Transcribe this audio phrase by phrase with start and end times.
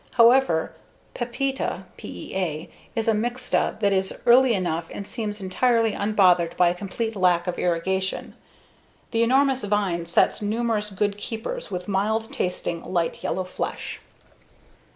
[0.13, 0.73] However,
[1.13, 6.73] Pepita (PEA) is a mixta that is early enough and seems entirely unbothered by a
[6.73, 8.33] complete lack of irrigation.
[9.11, 13.99] The enormous vine sets numerous good keepers with mild tasting, light yellow flesh.